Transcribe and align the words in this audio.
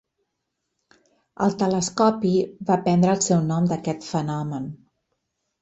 El 1.47 1.53
telescopi 1.59 2.33
va 2.71 2.79
prendre 2.87 3.13
el 3.19 3.23
seu 3.29 3.47
nom 3.53 3.71
d'aquest 3.73 4.09
fenomen. 4.15 4.71